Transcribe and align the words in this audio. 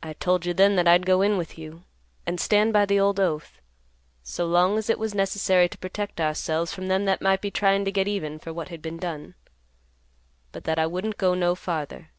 I 0.00 0.12
told 0.12 0.46
you 0.46 0.54
then 0.54 0.76
that 0.76 0.86
I'd 0.86 1.04
go 1.04 1.22
in 1.22 1.36
with 1.36 1.58
you 1.58 1.82
and 2.24 2.38
stand 2.38 2.72
by 2.72 2.86
the 2.86 3.00
old 3.00 3.18
oath, 3.18 3.60
so 4.22 4.46
long 4.46 4.78
as 4.78 4.88
it 4.88 4.96
was 4.96 5.12
necessary 5.12 5.68
to 5.68 5.78
protect 5.78 6.20
ourselves 6.20 6.72
from 6.72 6.86
them 6.86 7.04
that 7.06 7.20
might 7.20 7.40
be 7.40 7.50
tryin' 7.50 7.84
to 7.84 7.90
get 7.90 8.06
even 8.06 8.38
for 8.38 8.52
what 8.52 8.68
had 8.68 8.80
been 8.80 8.98
done, 8.98 9.34
but 10.52 10.62
that 10.62 10.78
I 10.78 10.86
wouldn't 10.86 11.18
go 11.18 11.34
no 11.34 11.56
farther. 11.56 12.12